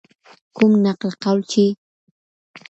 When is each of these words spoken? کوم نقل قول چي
کوم 0.55 0.71
نقل 0.85 1.11
قول 1.23 1.39
چي 1.51 1.65